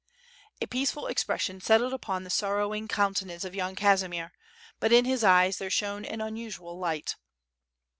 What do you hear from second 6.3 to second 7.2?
usual light.